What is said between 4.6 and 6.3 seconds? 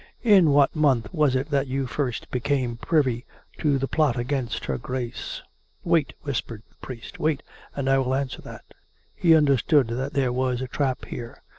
her Grace .^"" Wait!"